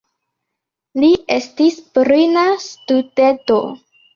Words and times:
Li 1.03 1.09
estis 1.35 1.77
brila 1.99 2.47
studento. 2.67 3.63